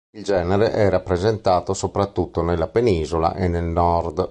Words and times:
Il 0.17 0.23
genere 0.23 0.71
è 0.71 0.89
rappresentato 0.89 1.75
soprattutto 1.75 2.41
nella 2.41 2.67
penisola 2.67 3.35
e 3.35 3.47
nel 3.47 3.65
nord. 3.65 4.19